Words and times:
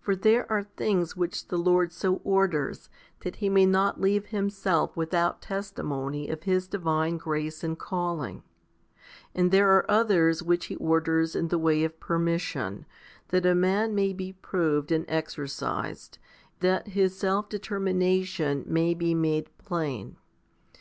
For 0.02 0.16
there 0.16 0.50
are 0.50 0.64
things 0.64 1.14
which 1.16 1.46
the 1.46 1.56
Lord 1.56 1.92
so 1.92 2.20
orders 2.24 2.90
that 3.20 3.36
He 3.36 3.48
may 3.48 3.66
not 3.66 4.00
leave 4.00 4.26
Himself 4.26 4.96
without 4.96 5.40
testimony 5.40 6.26
of 6.28 6.42
His 6.42 6.66
divine 6.66 7.18
grace 7.18 7.62
and 7.62 7.78
calling; 7.78 8.42
and 9.36 9.52
there 9.52 9.70
are 9.76 9.88
others 9.88 10.42
which 10.42 10.64
He 10.66 10.74
orders 10.74 11.36
in 11.36 11.46
the 11.46 11.58
way 11.58 11.84
of 11.84 12.00
permission, 12.00 12.84
that 13.28 13.46
a 13.46 13.54
man 13.54 13.94
may 13.94 14.12
be 14.12 14.32
proved 14.32 14.90
and 14.90 15.04
exercised, 15.06 16.18
that 16.58 16.88
his 16.88 17.16
self 17.16 17.48
determination 17.48 18.64
may 18.66 18.92
be 18.92 19.14
made 19.14 19.56
plain. 19.56 20.16